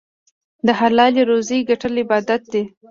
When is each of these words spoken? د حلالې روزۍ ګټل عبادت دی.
د 0.65 0.67
حلالې 0.79 1.21
روزۍ 1.29 1.59
ګټل 1.69 1.93
عبادت 2.03 2.41
دی. 2.53 2.63